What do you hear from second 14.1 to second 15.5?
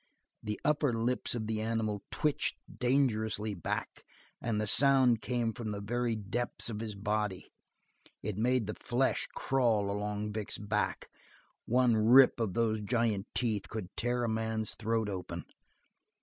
a man's throat open.